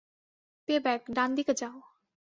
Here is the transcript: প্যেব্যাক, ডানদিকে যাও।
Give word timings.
প্যেব্যাক, 0.67 1.01
ডানদিকে 1.15 1.53
যাও। 1.53 1.77